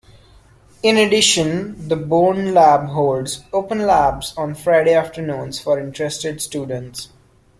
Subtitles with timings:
[0.81, 7.09] In addition, the Bourn Lab holds "Open Labs" on Friday afternoons for interested students.